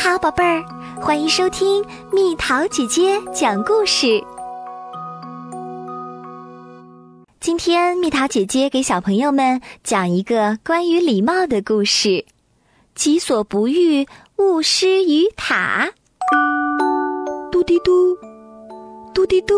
[0.00, 0.64] 好，宝贝儿，
[1.02, 4.22] 欢迎收听蜜桃姐姐讲故事。
[7.40, 12.24] 今天蜜桃姐姐给小朋友们讲一个关于礼貌的故事：
[12.94, 14.06] 己所不欲，
[14.36, 15.90] 勿施于他。
[17.50, 18.16] 嘟滴嘟，
[19.12, 19.54] 嘟滴嘟。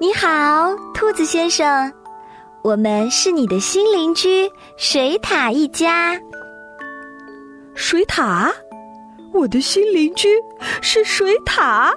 [0.00, 1.92] 你好，兔子先生，
[2.62, 6.18] 我们是你的新邻居水獭一家。
[7.76, 8.50] 水獭，
[9.34, 10.28] 我的新邻居
[10.80, 11.92] 是水獭。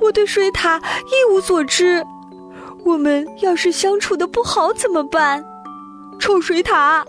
[0.00, 2.04] 我对水獭一无所知。
[2.84, 5.44] 我们要是相处的不好怎么办？
[6.20, 7.02] 臭水獭，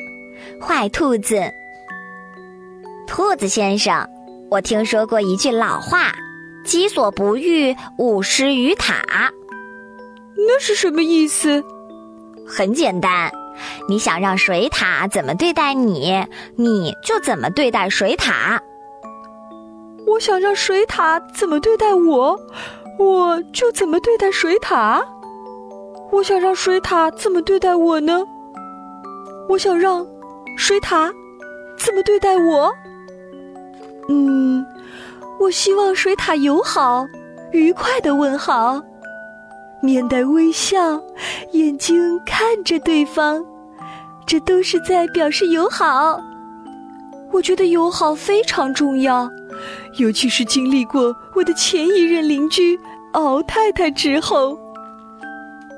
[0.60, 1.41] 坏兔子，
[3.05, 4.08] 兔子先生，
[4.50, 6.13] 我听说过一句老话
[6.66, 8.96] ：“己所不欲，勿施于他。”
[10.48, 11.63] 那是什么意思？
[12.48, 13.32] 很简单。
[13.90, 18.60] 你想让水獭怎么对待你，你就怎么对待水獭。
[20.09, 22.40] 我想让水獭怎么对待我，
[22.98, 25.02] 我就怎么对待水獭。
[26.12, 28.24] 我想让水獭怎么对待我呢？
[29.48, 30.05] 我想让
[30.57, 31.12] 水獭
[31.77, 32.71] 怎么对待我？
[34.07, 34.65] 嗯，
[35.40, 37.05] 我希望水獭友好、
[37.52, 38.82] 愉快的问好。
[39.82, 40.99] 面带微笑，
[41.52, 43.46] 眼睛看着对方，
[44.26, 46.20] 这都是在表示友好。
[47.32, 49.30] 我觉得友好非常重要，
[49.98, 52.79] 尤其是经历过我的前一任邻居
[53.13, 54.57] 敖太太之后。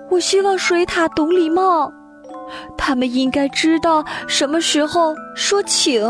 [0.09, 1.92] 我希望水獭懂礼貌，
[2.78, 6.02] 他们应该知道什么时候说请。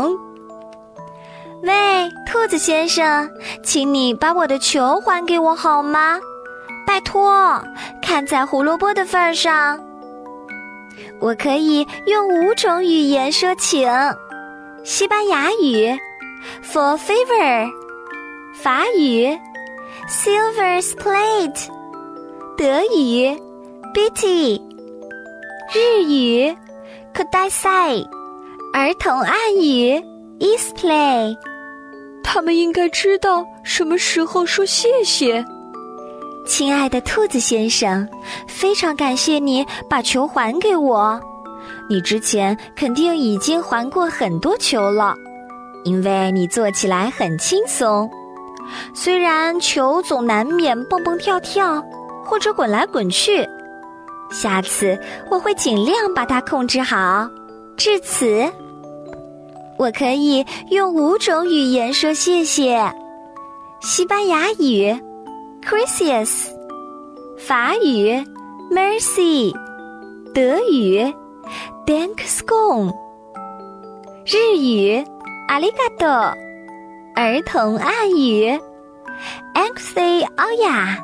[1.62, 3.30] 喂，兔子先生，
[3.62, 6.18] 请你把我的球还给我好吗？
[6.84, 7.62] 拜托，
[8.02, 9.78] 看在胡萝卜的份上，
[11.20, 13.88] 我可以用五种语言说请：
[14.82, 15.96] 西班牙语
[16.64, 17.70] ，for favor；
[18.52, 19.26] 法语
[20.08, 21.70] ，silver plate；
[22.56, 23.34] 德语
[23.94, 24.60] ，bitty；
[25.72, 26.54] 日语
[27.14, 28.04] ，could I say；
[28.74, 29.98] 儿童暗语
[30.38, 31.34] ，is play。
[32.22, 35.42] 他们应该知道什么时候说谢谢。
[36.46, 38.06] 亲爱的兔子先生，
[38.46, 41.18] 非常感谢你把球还给我。
[41.88, 45.14] 你之前肯定已经还过很多球了，
[45.84, 48.10] 因为你做起来很轻松。
[48.94, 51.82] 虽然球总难免蹦蹦跳跳
[52.24, 53.48] 或者滚来滚去，
[54.30, 54.98] 下次
[55.30, 57.28] 我会尽量把它控制好。
[57.76, 58.50] 至此，
[59.78, 62.92] 我可以用五种语言说谢谢：
[63.80, 64.94] 西班牙语。
[65.64, 66.48] Gracious，
[67.38, 68.20] 法语
[68.72, 69.54] ，Mercy，
[70.34, 71.14] 德语
[71.86, 72.92] ，Dankeschön，
[74.26, 75.04] 日语
[75.48, 76.34] ，Arigato，
[77.14, 78.46] 儿童暗语。
[79.54, 80.98] A n x i o y a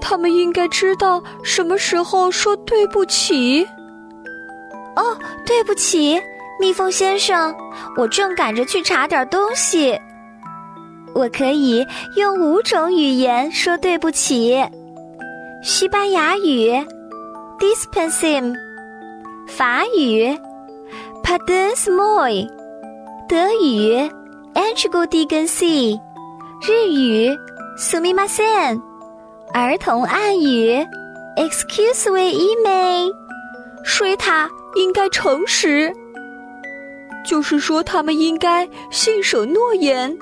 [0.00, 3.66] 他们应该知道什么时候说对不起。
[4.94, 6.20] 哦，对不起，
[6.60, 7.54] 蜜蜂先生，
[7.96, 9.98] 我正赶着去查点东西。
[11.14, 11.84] 我可以
[12.16, 14.64] 用五种语言说对不起：
[15.62, 16.68] 西班牙语
[17.58, 18.52] d i s p e n s i m
[19.48, 20.38] 法语
[21.24, 22.48] “Pardon moi”，
[23.28, 23.92] 德语。
[23.92, 24.15] e n
[24.56, 26.00] g e n s i
[26.66, 27.30] 日语
[27.78, 28.80] “Sumimasen”，
[29.52, 30.72] 儿童暗语
[31.36, 33.12] “Excuse me, email”。
[33.84, 35.92] 水獭应该诚实，
[37.22, 40.16] 就是说他们应该信守诺言。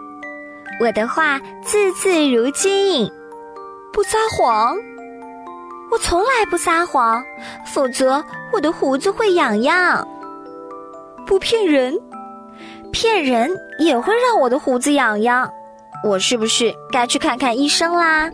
[0.81, 3.09] 我的话字字如金，
[3.93, 4.77] 不撒谎。
[5.93, 7.25] 我从来不撒谎，
[7.73, 10.07] 否则我的胡子会痒痒。
[11.25, 11.97] 不骗人，
[12.95, 13.51] 骗人
[13.81, 15.53] 也会让我的胡子痒痒。
[16.05, 18.31] 我是不是该去看看医生啦？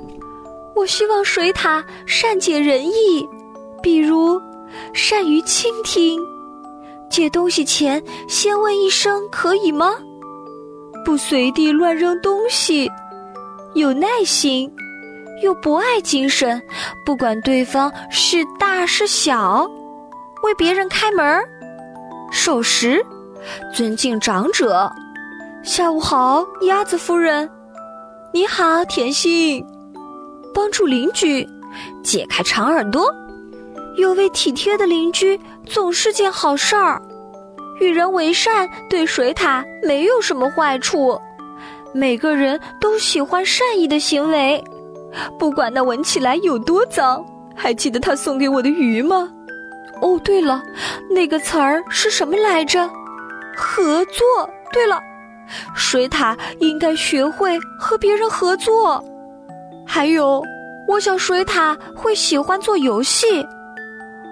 [0.77, 3.27] 我希望水獭善解人意，
[3.83, 4.39] 比如
[4.93, 6.21] 善于倾听，
[7.09, 9.95] 借东西前先问一声可以吗？
[11.07, 12.91] 不随地乱扔东西，
[13.73, 14.71] 有耐心，
[15.43, 16.61] 有博爱精神，
[17.07, 19.67] 不管对方是大是小，
[20.43, 21.43] 为别人开门，
[22.31, 23.03] 守时，
[23.75, 24.91] 尊敬长者。
[25.63, 27.49] 下午好，鸭子夫人。
[28.33, 29.65] 你好，甜心。
[30.55, 31.49] 帮助邻居，
[32.03, 33.15] 解开长耳朵，
[33.97, 37.01] 有位体贴的邻居总是件好事儿。
[37.81, 41.19] 与人为善，对水獭没有什么坏处。
[41.93, 44.63] 每个人都喜欢善意的行为，
[45.39, 47.25] 不管那闻起来有多脏。
[47.57, 49.29] 还记得他送给我的鱼吗？
[50.01, 50.63] 哦，对了，
[51.11, 52.89] 那个词儿是什么来着？
[53.61, 54.25] 合作。
[54.73, 55.01] 对了，
[55.75, 59.05] 水獭应该学会和别人合作。
[59.87, 60.43] 还有，
[60.89, 63.47] 我想水獭会喜欢做游戏。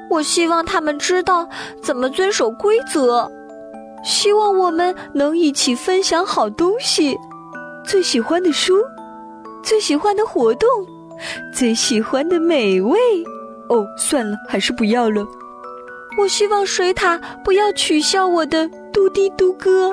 [0.08, 1.46] 我希望他们知道
[1.82, 3.30] 怎么遵守规则。
[4.04, 7.18] 希望我们能一起分享好东西，
[7.84, 8.76] 最喜欢的书，
[9.62, 10.68] 最喜欢的活动，
[11.52, 12.98] 最喜欢的美味。
[13.68, 15.26] 哦，算了，还是不要了。
[16.16, 19.90] 我希望水獭不要取笑我的嘟滴嘟哥。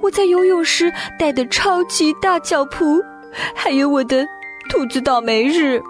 [0.00, 3.02] 我在游泳时带的超级大脚蹼，
[3.54, 4.26] 还有我的
[4.70, 5.80] 兔子倒霉日。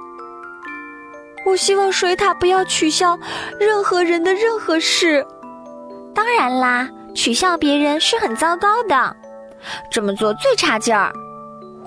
[1.47, 3.19] 我希望水獭不要取笑
[3.59, 5.27] 任何人的任何事。
[6.15, 6.89] 当然啦。
[7.13, 9.17] 取笑别人是很糟糕的，
[9.91, 11.13] 这么做最差劲儿。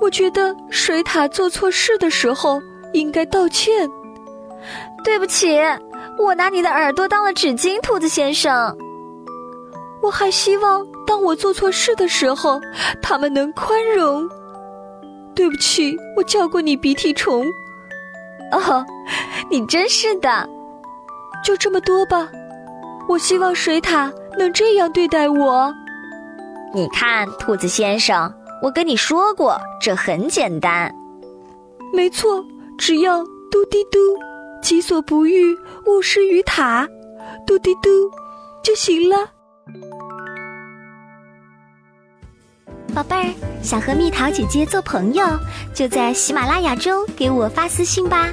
[0.01, 2.61] 我觉得水獭做错事的时候
[2.91, 3.89] 应该道歉。
[5.01, 5.57] 对不起，
[6.19, 8.77] 我拿你的耳朵当了纸巾，兔子先生。
[10.03, 12.59] 我还希望当我做错事的时候，
[13.01, 14.29] 他们能宽容。
[15.33, 17.45] 对不起，我叫过你鼻涕虫。
[18.51, 18.85] 哦，
[19.49, 20.47] 你真是的。
[21.43, 22.29] 就这么多吧。
[23.07, 24.11] 我希望水獭。
[24.35, 25.71] 能这样对待我？
[26.73, 28.33] 你看，兔子先生，
[28.63, 30.91] 我跟你说过，这很简单。
[31.93, 32.43] 没错，
[32.75, 33.99] 只要嘟滴嘟，
[34.59, 35.55] 己所不欲，
[35.85, 36.87] 勿施于他，
[37.45, 38.09] 嘟滴嘟
[38.63, 39.17] 就行了。
[42.93, 45.25] 宝贝儿，想和蜜桃姐姐做朋友，
[45.73, 48.29] 就在喜马拉雅中给我发私信吧。